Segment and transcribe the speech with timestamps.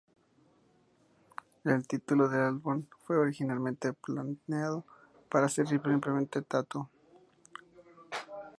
[1.63, 4.83] El título del álbum fue originalmente planeado
[5.29, 6.89] para ser simplemente "Tattoo".